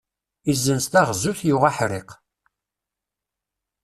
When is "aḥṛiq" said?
1.69-2.09